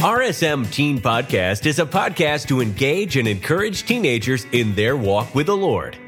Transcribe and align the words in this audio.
RSM 0.00 0.72
Teen 0.72 0.98
Podcast 0.98 1.66
is 1.66 1.78
a 1.78 1.84
podcast 1.84 2.48
to 2.48 2.62
engage 2.62 3.18
and 3.18 3.28
encourage 3.28 3.84
teenagers 3.84 4.46
in 4.50 4.74
their 4.74 4.96
walk 4.96 5.34
with 5.34 5.44
the 5.44 5.56
Lord. 5.56 5.98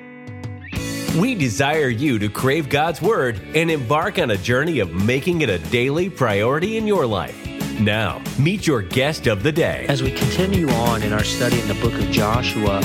We 1.18 1.34
desire 1.34 1.90
you 1.90 2.18
to 2.18 2.30
crave 2.30 2.70
God's 2.70 3.02
Word 3.02 3.38
and 3.54 3.70
embark 3.70 4.18
on 4.18 4.30
a 4.30 4.38
journey 4.38 4.78
of 4.78 4.94
making 4.94 5.42
it 5.42 5.50
a 5.50 5.58
daily 5.58 6.08
priority 6.08 6.78
in 6.78 6.86
your 6.86 7.04
life. 7.04 7.36
Now, 7.78 8.22
meet 8.38 8.66
your 8.66 8.80
guest 8.80 9.26
of 9.26 9.42
the 9.42 9.52
day. 9.52 9.84
As 9.90 10.02
we 10.02 10.10
continue 10.10 10.70
on 10.70 11.02
in 11.02 11.12
our 11.12 11.22
study 11.22 11.60
in 11.60 11.68
the 11.68 11.74
book 11.74 11.92
of 11.92 12.10
Joshua, 12.10 12.78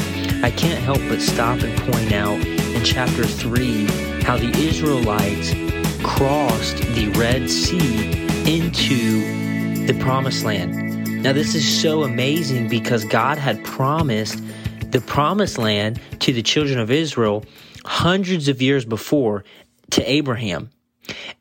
I 0.43 0.51
can't 0.51 0.83
help 0.83 0.99
but 1.07 1.21
stop 1.21 1.61
and 1.61 1.93
point 1.93 2.11
out 2.11 2.45
in 2.45 2.83
chapter 2.83 3.25
3 3.25 3.85
how 4.23 4.35
the 4.35 4.51
Israelites 4.57 5.53
crossed 6.03 6.79
the 6.95 7.07
Red 7.15 7.49
Sea 7.49 8.11
into 8.45 9.85
the 9.85 9.97
promised 10.01 10.43
land. 10.43 10.86
Now, 11.21 11.33
this 11.33 11.55
is 11.55 11.81
so 11.81 12.03
amazing 12.03 12.69
because 12.69 13.03
God 13.03 13.37
had 13.37 13.65
promised 13.65 14.41
the 14.91 15.01
promised 15.01 15.57
land 15.57 15.99
to 16.19 16.31
the 16.31 16.43
children 16.43 16.79
of 16.79 16.91
Israel 16.91 17.43
hundreds 17.83 18.47
of 18.47 18.61
years 18.61 18.85
before 18.85 19.43
to 19.91 20.09
Abraham. 20.09 20.69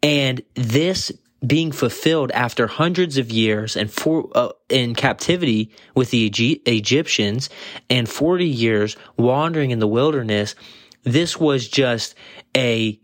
And 0.02 0.42
this 0.54 1.12
being 1.46 1.72
fulfilled 1.72 2.30
after 2.32 2.66
hundreds 2.66 3.18
of 3.18 3.30
years 3.30 3.76
and 3.76 3.90
for, 3.90 4.30
uh, 4.34 4.48
in 4.70 4.94
captivity 4.94 5.70
with 5.94 6.10
the 6.10 6.26
Egyptians 6.26 7.50
and 7.90 8.08
40 8.08 8.46
years 8.46 8.96
wandering 9.18 9.70
in 9.72 9.78
the 9.78 9.86
wilderness, 9.86 10.54
this 11.04 11.38
was 11.38 11.68
just 11.68 12.14
a 12.56 12.98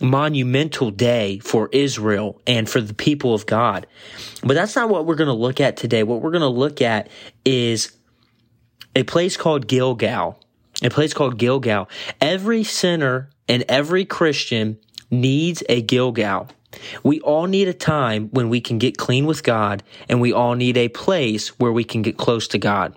monumental 0.00 0.90
day 0.90 1.38
for 1.40 1.68
Israel 1.72 2.40
and 2.46 2.68
for 2.68 2.80
the 2.80 2.94
people 2.94 3.34
of 3.34 3.46
God. 3.46 3.86
But 4.42 4.54
that's 4.54 4.74
not 4.74 4.88
what 4.88 5.06
we're 5.06 5.14
going 5.14 5.28
to 5.28 5.34
look 5.34 5.60
at 5.60 5.76
today. 5.76 6.02
What 6.02 6.22
we're 6.22 6.30
going 6.30 6.40
to 6.40 6.48
look 6.48 6.80
at 6.80 7.08
is 7.44 7.92
a 8.96 9.02
place 9.02 9.36
called 9.36 9.66
Gilgal. 9.66 10.38
A 10.82 10.90
place 10.90 11.12
called 11.12 11.38
Gilgal. 11.38 11.88
Every 12.20 12.64
sinner 12.64 13.30
and 13.48 13.64
every 13.68 14.04
Christian 14.04 14.78
needs 15.10 15.62
a 15.68 15.82
Gilgal. 15.82 16.48
We 17.02 17.20
all 17.20 17.46
need 17.46 17.68
a 17.68 17.74
time 17.74 18.28
when 18.28 18.48
we 18.48 18.60
can 18.60 18.78
get 18.78 18.96
clean 18.96 19.26
with 19.26 19.42
God, 19.42 19.82
and 20.08 20.20
we 20.20 20.32
all 20.32 20.54
need 20.54 20.76
a 20.76 20.88
place 20.88 21.58
where 21.58 21.72
we 21.72 21.82
can 21.84 22.02
get 22.02 22.16
close 22.16 22.46
to 22.48 22.58
God. 22.58 22.96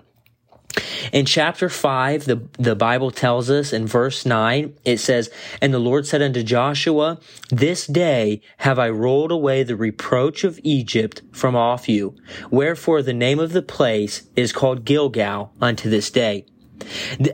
In 1.12 1.26
chapter 1.26 1.68
5, 1.68 2.24
the, 2.24 2.48
the 2.58 2.74
Bible 2.74 3.10
tells 3.10 3.50
us 3.50 3.72
in 3.72 3.86
verse 3.86 4.26
9, 4.26 4.74
it 4.84 4.98
says, 4.98 5.30
And 5.60 5.72
the 5.72 5.78
Lord 5.78 6.06
said 6.06 6.22
unto 6.22 6.42
Joshua, 6.42 7.20
This 7.50 7.86
day 7.86 8.40
have 8.58 8.78
I 8.78 8.88
rolled 8.88 9.30
away 9.30 9.62
the 9.62 9.76
reproach 9.76 10.44
of 10.44 10.58
Egypt 10.62 11.22
from 11.32 11.54
off 11.54 11.88
you. 11.88 12.16
Wherefore 12.50 13.02
the 13.02 13.12
name 13.12 13.38
of 13.38 13.52
the 13.52 13.62
place 13.62 14.28
is 14.34 14.52
called 14.52 14.84
Gilgal 14.84 15.52
unto 15.60 15.88
this 15.88 16.10
day. 16.10 16.46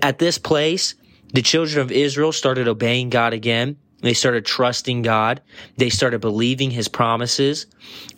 At 0.02 0.18
this 0.18 0.38
place, 0.38 0.94
the 1.32 1.42
children 1.42 1.80
of 1.80 1.92
Israel 1.92 2.32
started 2.32 2.68
obeying 2.68 3.10
God 3.10 3.32
again. 3.32 3.76
They 4.02 4.14
started 4.14 4.46
trusting 4.46 5.02
God. 5.02 5.42
They 5.76 5.90
started 5.90 6.20
believing 6.20 6.70
his 6.70 6.88
promises. 6.88 7.66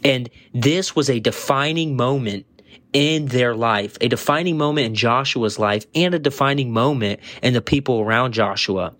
And 0.04 0.30
this 0.54 0.94
was 0.94 1.10
a 1.10 1.20
defining 1.20 1.96
moment 1.96 2.46
in 2.92 3.26
their 3.26 3.54
life, 3.54 3.96
a 4.00 4.08
defining 4.08 4.58
moment 4.58 4.86
in 4.86 4.94
Joshua's 4.94 5.58
life 5.58 5.86
and 5.94 6.14
a 6.14 6.18
defining 6.18 6.72
moment 6.72 7.20
in 7.42 7.54
the 7.54 7.62
people 7.62 8.00
around 8.00 8.32
Joshua. 8.32 8.94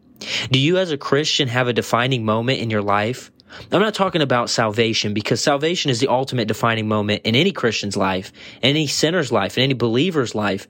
Do 0.51 0.59
you 0.59 0.79
as 0.79 0.93
a 0.93 0.99
Christian 0.99 1.49
have 1.49 1.69
a 1.69 1.73
defining 1.73 2.25
moment 2.25 2.61
in 2.61 2.71
your 2.71 2.83
life? 2.83 3.31
I'm 3.71 3.81
not 3.81 3.95
talking 3.95 4.23
about 4.23 4.49
salvation 4.49 5.13
because 5.13 5.43
salvation 5.43 5.91
is 5.91 6.01
the 6.01 6.09
ultimate 6.09 6.49
defining 6.49 6.89
moment 6.89 7.23
in 7.25 7.37
any 7.37 7.53
Christian's 7.53 7.97
life, 7.97 8.33
any 8.63 8.87
sinner's 8.87 9.31
life, 9.31 9.59
in 9.59 9.65
any 9.65 9.75
believer's 9.75 10.35
life. 10.35 10.67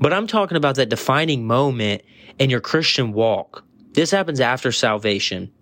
But 0.00 0.12
I'm 0.12 0.26
talking 0.26 0.56
about 0.56 0.76
that 0.76 0.88
defining 0.88 1.46
moment 1.46 2.02
in 2.38 2.50
your 2.50 2.60
Christian 2.60 3.12
walk. 3.12 3.64
This 3.92 4.10
happens 4.10 4.40
after 4.40 4.72
salvation 4.72 5.52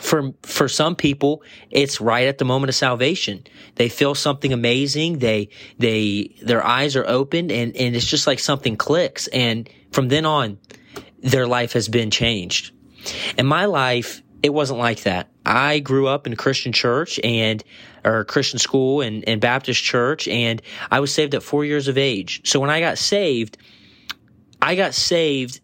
for 0.00 0.32
for 0.42 0.68
some 0.68 0.96
people 0.96 1.42
it's 1.70 2.00
right 2.00 2.26
at 2.26 2.38
the 2.38 2.44
moment 2.44 2.68
of 2.68 2.74
salvation. 2.74 3.44
They 3.76 3.88
feel 3.88 4.14
something 4.14 4.52
amazing. 4.52 5.18
They 5.18 5.48
they 5.78 6.36
their 6.42 6.64
eyes 6.64 6.96
are 6.96 7.06
opened 7.06 7.52
and 7.52 7.76
and 7.76 7.94
it's 7.94 8.06
just 8.06 8.26
like 8.26 8.38
something 8.38 8.76
clicks. 8.76 9.26
And 9.28 9.68
from 9.92 10.08
then 10.08 10.24
on 10.24 10.58
their 11.20 11.46
life 11.46 11.72
has 11.72 11.88
been 11.88 12.10
changed. 12.10 12.72
In 13.38 13.46
my 13.46 13.66
life 13.66 14.22
it 14.42 14.52
wasn't 14.52 14.78
like 14.78 15.04
that. 15.04 15.30
I 15.46 15.78
grew 15.78 16.06
up 16.06 16.26
in 16.26 16.32
a 16.32 16.36
christian 16.36 16.72
church 16.72 17.20
and 17.22 17.62
or 18.04 18.24
christian 18.24 18.58
school 18.58 19.00
and, 19.00 19.26
and 19.26 19.40
baptist 19.40 19.82
church 19.82 20.28
and 20.28 20.60
i 20.90 21.00
was 21.00 21.12
saved 21.14 21.34
at 21.34 21.42
four 21.42 21.64
years 21.64 21.88
of 21.88 21.98
age. 21.98 22.42
So 22.44 22.60
when 22.60 22.70
i 22.70 22.80
got 22.80 22.98
saved 22.98 23.58
i 24.60 24.74
got 24.74 24.94
saved 24.94 25.60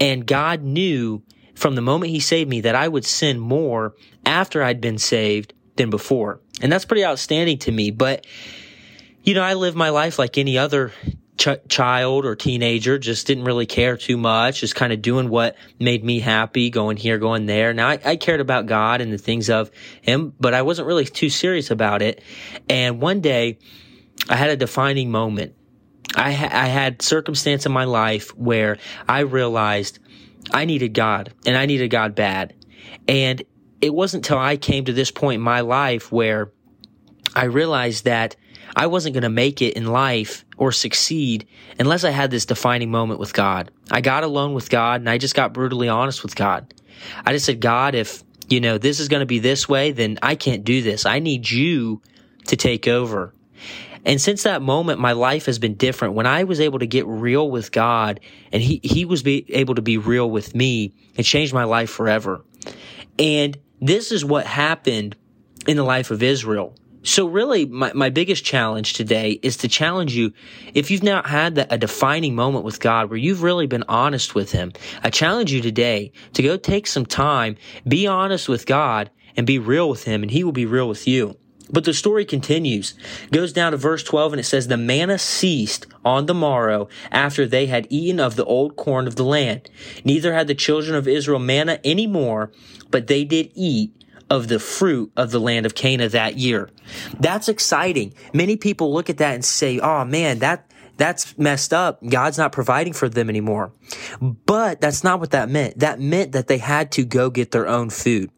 and 0.00 0.26
god 0.26 0.62
knew 0.62 1.22
from 1.58 1.74
the 1.74 1.82
moment 1.82 2.12
he 2.12 2.20
saved 2.20 2.48
me 2.48 2.60
that 2.62 2.74
I 2.76 2.86
would 2.86 3.04
sin 3.04 3.38
more 3.38 3.94
after 4.24 4.62
I'd 4.62 4.80
been 4.80 4.98
saved 4.98 5.54
than 5.76 5.90
before. 5.90 6.40
And 6.62 6.72
that's 6.72 6.84
pretty 6.84 7.04
outstanding 7.04 7.58
to 7.58 7.72
me. 7.72 7.90
But, 7.90 8.26
you 9.22 9.34
know, 9.34 9.42
I 9.42 9.54
live 9.54 9.74
my 9.74 9.90
life 9.90 10.18
like 10.18 10.38
any 10.38 10.56
other 10.56 10.92
ch- 11.36 11.68
child 11.68 12.24
or 12.24 12.36
teenager, 12.36 12.98
just 12.98 13.26
didn't 13.26 13.44
really 13.44 13.66
care 13.66 13.96
too 13.96 14.16
much, 14.16 14.60
just 14.60 14.76
kind 14.76 14.92
of 14.92 15.02
doing 15.02 15.28
what 15.28 15.56
made 15.80 16.04
me 16.04 16.20
happy, 16.20 16.70
going 16.70 16.96
here, 16.96 17.18
going 17.18 17.46
there. 17.46 17.74
Now, 17.74 17.88
I, 17.88 17.98
I 18.04 18.16
cared 18.16 18.40
about 18.40 18.66
God 18.66 19.00
and 19.00 19.12
the 19.12 19.18
things 19.18 19.50
of 19.50 19.70
Him, 20.00 20.34
but 20.38 20.54
I 20.54 20.62
wasn't 20.62 20.86
really 20.86 21.06
too 21.06 21.30
serious 21.30 21.70
about 21.70 22.02
it. 22.02 22.22
And 22.68 23.00
one 23.00 23.20
day, 23.20 23.58
I 24.28 24.36
had 24.36 24.50
a 24.50 24.56
defining 24.56 25.10
moment. 25.10 25.54
I, 26.14 26.32
ha- 26.32 26.50
I 26.52 26.66
had 26.66 27.02
circumstance 27.02 27.66
in 27.66 27.72
my 27.72 27.84
life 27.84 28.36
where 28.36 28.78
I 29.08 29.20
realized 29.20 29.98
I 30.52 30.64
needed 30.64 30.94
God 30.94 31.32
and 31.46 31.56
I 31.56 31.66
needed 31.66 31.88
God 31.90 32.14
bad. 32.14 32.54
And 33.06 33.42
it 33.80 33.94
wasn't 33.94 34.26
until 34.26 34.38
I 34.38 34.56
came 34.56 34.84
to 34.86 34.92
this 34.92 35.10
point 35.10 35.36
in 35.36 35.42
my 35.42 35.60
life 35.60 36.10
where 36.10 36.52
I 37.34 37.44
realized 37.44 38.04
that 38.04 38.36
I 38.74 38.86
wasn't 38.86 39.14
going 39.14 39.22
to 39.22 39.28
make 39.28 39.62
it 39.62 39.74
in 39.74 39.86
life 39.86 40.44
or 40.56 40.72
succeed 40.72 41.46
unless 41.78 42.04
I 42.04 42.10
had 42.10 42.30
this 42.30 42.46
defining 42.46 42.90
moment 42.90 43.20
with 43.20 43.32
God. 43.32 43.70
I 43.90 44.00
got 44.00 44.24
alone 44.24 44.54
with 44.54 44.70
God 44.70 45.00
and 45.00 45.08
I 45.08 45.18
just 45.18 45.34
got 45.34 45.52
brutally 45.52 45.88
honest 45.88 46.22
with 46.22 46.34
God. 46.34 46.72
I 47.24 47.32
just 47.32 47.46
said, 47.46 47.60
God, 47.60 47.94
if, 47.94 48.22
you 48.48 48.60
know, 48.60 48.78
this 48.78 49.00
is 49.00 49.08
going 49.08 49.20
to 49.20 49.26
be 49.26 49.38
this 49.38 49.68
way, 49.68 49.92
then 49.92 50.18
I 50.22 50.34
can't 50.34 50.64
do 50.64 50.82
this. 50.82 51.06
I 51.06 51.18
need 51.20 51.48
you 51.48 52.02
to 52.46 52.56
take 52.56 52.88
over. 52.88 53.32
And 54.04 54.20
since 54.20 54.42
that 54.44 54.62
moment, 54.62 55.00
my 55.00 55.12
life 55.12 55.46
has 55.46 55.58
been 55.58 55.74
different. 55.74 56.14
When 56.14 56.26
I 56.26 56.44
was 56.44 56.60
able 56.60 56.78
to 56.78 56.86
get 56.86 57.06
real 57.06 57.50
with 57.50 57.72
God 57.72 58.20
and 58.52 58.62
he, 58.62 58.80
he 58.82 59.04
was 59.04 59.26
able 59.26 59.74
to 59.74 59.82
be 59.82 59.98
real 59.98 60.30
with 60.30 60.54
me, 60.54 60.94
it 61.16 61.24
changed 61.24 61.52
my 61.52 61.64
life 61.64 61.90
forever. 61.90 62.44
And 63.18 63.58
this 63.80 64.12
is 64.12 64.24
what 64.24 64.46
happened 64.46 65.16
in 65.66 65.76
the 65.76 65.84
life 65.84 66.10
of 66.10 66.22
Israel. 66.22 66.74
So 67.02 67.26
really, 67.26 67.64
my, 67.64 67.92
my 67.94 68.10
biggest 68.10 68.44
challenge 68.44 68.92
today 68.94 69.38
is 69.42 69.58
to 69.58 69.68
challenge 69.68 70.14
you. 70.14 70.32
If 70.74 70.90
you've 70.90 71.02
not 71.02 71.26
had 71.26 71.54
that, 71.54 71.72
a 71.72 71.78
defining 71.78 72.34
moment 72.34 72.64
with 72.64 72.80
God 72.80 73.08
where 73.08 73.18
you've 73.18 73.42
really 73.42 73.66
been 73.66 73.84
honest 73.88 74.34
with 74.34 74.52
Him, 74.52 74.72
I 75.02 75.10
challenge 75.10 75.52
you 75.52 75.62
today 75.62 76.12
to 76.34 76.42
go 76.42 76.56
take 76.56 76.86
some 76.86 77.06
time, 77.06 77.56
be 77.86 78.06
honest 78.06 78.48
with 78.48 78.66
God 78.66 79.10
and 79.36 79.46
be 79.46 79.58
real 79.58 79.88
with 79.88 80.04
Him 80.04 80.22
and 80.22 80.30
He 80.30 80.42
will 80.44 80.52
be 80.52 80.66
real 80.66 80.88
with 80.88 81.06
you. 81.06 81.36
But 81.70 81.84
the 81.84 81.94
story 81.94 82.24
continues, 82.24 82.94
goes 83.30 83.52
down 83.52 83.72
to 83.72 83.78
verse 83.78 84.02
12, 84.02 84.32
and 84.34 84.40
it 84.40 84.44
says, 84.44 84.68
The 84.68 84.76
manna 84.76 85.18
ceased 85.18 85.86
on 86.04 86.26
the 86.26 86.34
morrow 86.34 86.88
after 87.10 87.46
they 87.46 87.66
had 87.66 87.86
eaten 87.90 88.20
of 88.20 88.36
the 88.36 88.44
old 88.44 88.76
corn 88.76 89.06
of 89.06 89.16
the 89.16 89.24
land. 89.24 89.70
Neither 90.04 90.32
had 90.32 90.46
the 90.46 90.54
children 90.54 90.96
of 90.96 91.06
Israel 91.06 91.38
manna 91.38 91.78
any 91.84 92.06
more, 92.06 92.50
but 92.90 93.06
they 93.06 93.24
did 93.24 93.50
eat 93.54 93.92
of 94.30 94.48
the 94.48 94.58
fruit 94.58 95.10
of 95.16 95.30
the 95.30 95.40
land 95.40 95.66
of 95.66 95.74
Canaan 95.74 96.10
that 96.10 96.36
year. 96.36 96.70
That's 97.18 97.48
exciting. 97.48 98.14
Many 98.32 98.56
people 98.56 98.92
look 98.92 99.08
at 99.10 99.18
that 99.18 99.34
and 99.34 99.44
say, 99.44 99.78
Oh 99.78 100.04
man, 100.04 100.40
that, 100.40 100.70
that's 100.96 101.36
messed 101.38 101.72
up. 101.72 102.04
God's 102.06 102.38
not 102.38 102.52
providing 102.52 102.92
for 102.92 103.08
them 103.08 103.30
anymore. 103.30 103.72
But 104.20 104.80
that's 104.80 105.04
not 105.04 105.20
what 105.20 105.30
that 105.30 105.48
meant. 105.48 105.78
That 105.78 106.00
meant 106.00 106.32
that 106.32 106.48
they 106.48 106.58
had 106.58 106.92
to 106.92 107.04
go 107.04 107.30
get 107.30 107.52
their 107.52 107.66
own 107.66 107.90
food. 107.90 108.30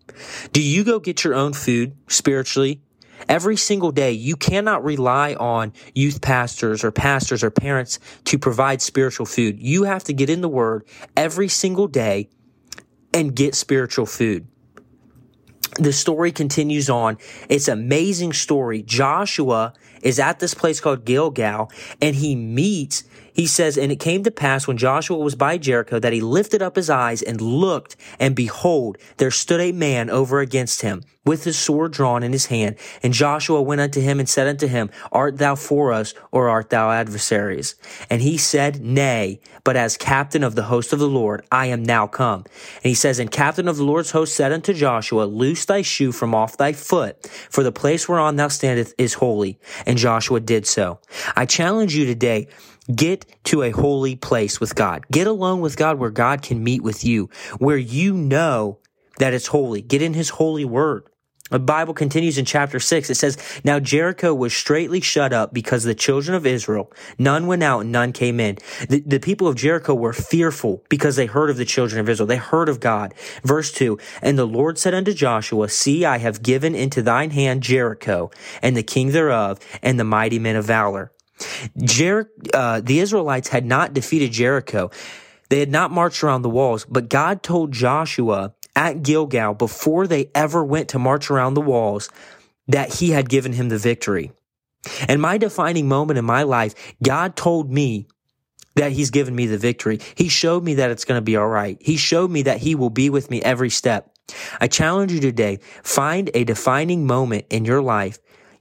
Do 0.52 0.62
you 0.62 0.84
go 0.84 1.00
get 1.00 1.24
your 1.24 1.34
own 1.34 1.54
food 1.54 1.96
spiritually? 2.08 2.82
Every 3.28 3.56
single 3.56 3.92
day, 3.92 4.12
you 4.12 4.36
cannot 4.36 4.84
rely 4.84 5.34
on 5.34 5.72
youth 5.94 6.20
pastors 6.20 6.84
or 6.84 6.90
pastors 6.90 7.42
or 7.42 7.50
parents 7.50 7.98
to 8.24 8.38
provide 8.38 8.82
spiritual 8.82 9.26
food. 9.26 9.58
You 9.58 9.84
have 9.84 10.04
to 10.04 10.12
get 10.12 10.30
in 10.30 10.40
the 10.40 10.48
word 10.48 10.86
every 11.16 11.48
single 11.48 11.86
day 11.86 12.28
and 13.12 13.34
get 13.34 13.54
spiritual 13.54 14.06
food. 14.06 14.46
The 15.78 15.92
story 15.92 16.32
continues 16.32 16.90
on. 16.90 17.18
It's 17.48 17.68
an 17.68 17.78
amazing 17.78 18.32
story. 18.32 18.82
Joshua 18.82 19.72
is 20.02 20.18
at 20.18 20.40
this 20.40 20.54
place 20.54 20.80
called 20.80 21.04
Gilgal 21.04 21.70
and 22.00 22.16
he 22.16 22.34
meets 22.34 23.04
he 23.32 23.46
says, 23.46 23.76
And 23.76 23.92
it 23.92 24.00
came 24.00 24.22
to 24.24 24.30
pass 24.30 24.66
when 24.66 24.76
Joshua 24.76 25.18
was 25.18 25.34
by 25.34 25.58
Jericho 25.58 25.98
that 25.98 26.12
he 26.12 26.20
lifted 26.20 26.62
up 26.62 26.76
his 26.76 26.90
eyes 26.90 27.22
and 27.22 27.40
looked, 27.40 27.96
and 28.18 28.34
behold, 28.34 28.98
there 29.16 29.30
stood 29.30 29.60
a 29.60 29.72
man 29.72 30.10
over 30.10 30.40
against 30.40 30.82
him 30.82 31.02
with 31.24 31.44
his 31.44 31.58
sword 31.58 31.92
drawn 31.92 32.22
in 32.22 32.32
his 32.32 32.46
hand. 32.46 32.76
And 33.02 33.12
Joshua 33.12 33.60
went 33.60 33.80
unto 33.80 34.00
him 34.00 34.18
and 34.18 34.28
said 34.28 34.46
unto 34.46 34.66
him, 34.66 34.90
Art 35.12 35.38
thou 35.38 35.54
for 35.54 35.92
us, 35.92 36.14
or 36.32 36.48
art 36.48 36.70
thou 36.70 36.90
adversaries? 36.90 37.74
And 38.08 38.22
he 38.22 38.38
said, 38.38 38.80
Nay, 38.80 39.40
but 39.62 39.76
as 39.76 39.96
captain 39.96 40.42
of 40.42 40.54
the 40.54 40.64
host 40.64 40.92
of 40.92 40.98
the 40.98 41.08
Lord, 41.08 41.44
I 41.52 41.66
am 41.66 41.82
now 41.82 42.06
come. 42.06 42.44
And 42.76 42.84
he 42.84 42.94
says, 42.94 43.18
And 43.18 43.30
captain 43.30 43.68
of 43.68 43.76
the 43.76 43.84
Lord's 43.84 44.12
host 44.12 44.34
said 44.34 44.52
unto 44.52 44.72
Joshua, 44.72 45.24
Loose 45.24 45.64
thy 45.66 45.82
shoe 45.82 46.12
from 46.12 46.34
off 46.34 46.56
thy 46.56 46.72
foot, 46.72 47.26
for 47.50 47.62
the 47.62 47.72
place 47.72 48.08
whereon 48.08 48.36
thou 48.36 48.48
standest 48.48 48.94
is 48.96 49.14
holy. 49.14 49.58
And 49.86 49.98
Joshua 49.98 50.40
did 50.40 50.66
so. 50.66 51.00
I 51.36 51.44
challenge 51.44 51.94
you 51.94 52.06
today, 52.06 52.48
Get 52.94 53.26
to 53.44 53.62
a 53.62 53.70
holy 53.70 54.16
place 54.16 54.60
with 54.60 54.74
God. 54.74 55.04
Get 55.10 55.26
alone 55.26 55.60
with 55.60 55.76
God 55.76 55.98
where 55.98 56.10
God 56.10 56.42
can 56.42 56.64
meet 56.64 56.82
with 56.82 57.04
you, 57.04 57.30
where 57.58 57.76
you 57.76 58.14
know 58.14 58.78
that 59.18 59.34
it's 59.34 59.48
holy. 59.48 59.82
Get 59.82 60.02
in 60.02 60.14
his 60.14 60.30
holy 60.30 60.64
word. 60.64 61.04
The 61.50 61.58
Bible 61.58 61.94
continues 61.94 62.38
in 62.38 62.44
chapter 62.44 62.78
6. 62.78 63.10
It 63.10 63.16
says, 63.16 63.36
Now 63.64 63.80
Jericho 63.80 64.32
was 64.32 64.54
straightly 64.54 65.00
shut 65.00 65.32
up 65.32 65.52
because 65.52 65.82
the 65.82 65.96
children 65.96 66.36
of 66.36 66.46
Israel, 66.46 66.92
none 67.18 67.48
went 67.48 67.64
out 67.64 67.80
and 67.80 67.92
none 67.92 68.12
came 68.12 68.38
in. 68.38 68.58
The, 68.88 69.00
the, 69.00 69.18
people 69.18 69.48
of 69.48 69.56
Jericho 69.56 69.92
were 69.94 70.12
fearful 70.12 70.84
because 70.88 71.16
they 71.16 71.26
heard 71.26 71.50
of 71.50 71.56
the 71.56 71.64
children 71.64 72.00
of 72.00 72.08
Israel. 72.08 72.28
They 72.28 72.36
heard 72.36 72.68
of 72.68 72.78
God. 72.78 73.14
Verse 73.42 73.72
2, 73.72 73.98
And 74.22 74.38
the 74.38 74.46
Lord 74.46 74.78
said 74.78 74.94
unto 74.94 75.12
Joshua, 75.12 75.68
See, 75.68 76.04
I 76.04 76.18
have 76.18 76.42
given 76.42 76.76
into 76.76 77.02
thine 77.02 77.30
hand 77.30 77.64
Jericho, 77.64 78.30
and 78.62 78.76
the 78.76 78.84
king 78.84 79.10
thereof, 79.10 79.58
and 79.82 79.98
the 79.98 80.04
mighty 80.04 80.38
men 80.38 80.54
of 80.54 80.64
valor. 80.64 81.10
Jer- 81.76 82.30
uh, 82.54 82.80
the 82.80 83.00
Israelites 83.00 83.48
had 83.48 83.64
not 83.64 83.94
defeated 83.94 84.32
Jericho. 84.32 84.90
They 85.48 85.60
had 85.60 85.70
not 85.70 85.90
marched 85.90 86.22
around 86.22 86.42
the 86.42 86.50
walls, 86.50 86.86
but 86.88 87.08
God 87.08 87.42
told 87.42 87.72
Joshua 87.72 88.54
at 88.76 89.02
Gilgal 89.02 89.54
before 89.54 90.06
they 90.06 90.30
ever 90.34 90.64
went 90.64 90.88
to 90.90 90.98
march 90.98 91.30
around 91.30 91.54
the 91.54 91.60
walls 91.60 92.08
that 92.68 92.94
he 92.94 93.10
had 93.10 93.28
given 93.28 93.52
him 93.52 93.68
the 93.68 93.78
victory. 93.78 94.32
And 95.08 95.20
my 95.20 95.38
defining 95.38 95.88
moment 95.88 96.18
in 96.18 96.24
my 96.24 96.44
life, 96.44 96.74
God 97.02 97.36
told 97.36 97.70
me 97.70 98.06
that 98.76 98.92
he's 98.92 99.10
given 99.10 99.34
me 99.34 99.46
the 99.46 99.58
victory. 99.58 99.98
He 100.14 100.28
showed 100.28 100.64
me 100.64 100.74
that 100.74 100.90
it's 100.90 101.04
going 101.04 101.18
to 101.18 101.24
be 101.24 101.36
all 101.36 101.48
right. 101.48 101.76
He 101.80 101.96
showed 101.96 102.30
me 102.30 102.42
that 102.42 102.58
he 102.58 102.74
will 102.74 102.90
be 102.90 103.10
with 103.10 103.30
me 103.30 103.42
every 103.42 103.70
step. 103.70 104.14
I 104.60 104.68
challenge 104.68 105.12
you 105.12 105.20
today, 105.20 105.58
find 105.82 106.30
a 106.34 106.44
defining 106.44 107.06
moment 107.06 107.46
in 107.50 107.64
your 107.64 107.82
life. 107.82 108.18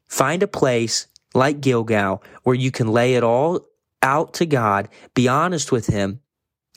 Find 0.07 0.41
a 0.41 0.47
place 0.47 1.07
like 1.33 1.61
Gilgal 1.61 2.23
where 2.43 2.55
you 2.55 2.71
can 2.71 2.87
lay 2.87 3.15
it 3.15 3.23
all 3.23 3.65
out 4.01 4.33
to 4.35 4.45
God, 4.45 4.89
be 5.13 5.27
honest 5.27 5.71
with 5.71 5.87
him, 5.87 6.21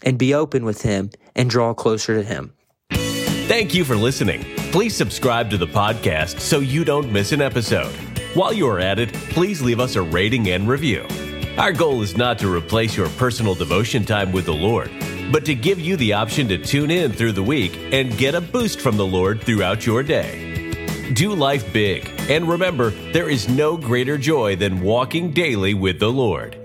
and 0.02 0.18
be 0.18 0.34
open 0.34 0.64
with 0.64 0.82
him 0.82 1.10
and 1.34 1.48
draw 1.48 1.74
closer 1.74 2.16
to 2.16 2.22
him. 2.22 2.52
Thank 2.90 3.74
you 3.74 3.84
for 3.84 3.96
listening. 3.96 4.44
Please 4.72 4.96
subscribe 4.96 5.50
to 5.50 5.58
the 5.58 5.66
podcast 5.66 6.40
so 6.40 6.60
you 6.60 6.84
don't 6.84 7.12
miss 7.12 7.32
an 7.32 7.40
episode. 7.42 7.92
While 8.34 8.52
you 8.52 8.66
are 8.68 8.80
at 8.80 8.98
it, 8.98 9.12
please 9.12 9.60
leave 9.60 9.78
us 9.78 9.96
a 9.96 10.02
rating 10.02 10.48
and 10.48 10.66
review. 10.66 11.06
Our 11.58 11.72
goal 11.72 12.00
is 12.00 12.16
not 12.16 12.38
to 12.38 12.52
replace 12.52 12.96
your 12.96 13.10
personal 13.10 13.54
devotion 13.54 14.06
time 14.06 14.32
with 14.32 14.46
the 14.46 14.54
Lord, 14.54 14.90
but 15.30 15.44
to 15.44 15.54
give 15.54 15.78
you 15.78 15.96
the 15.96 16.14
option 16.14 16.48
to 16.48 16.56
tune 16.56 16.90
in 16.90 17.12
through 17.12 17.32
the 17.32 17.42
week 17.42 17.76
and 17.92 18.16
get 18.16 18.34
a 18.34 18.40
boost 18.40 18.80
from 18.80 18.96
the 18.96 19.06
Lord 19.06 19.42
throughout 19.42 19.84
your 19.84 20.02
day. 20.02 20.51
Do 21.12 21.34
life 21.34 21.70
big, 21.74 22.08
and 22.30 22.48
remember, 22.48 22.90
there 23.12 23.28
is 23.28 23.46
no 23.46 23.76
greater 23.76 24.16
joy 24.16 24.56
than 24.56 24.80
walking 24.80 25.30
daily 25.30 25.74
with 25.74 25.98
the 25.98 26.10
Lord. 26.10 26.61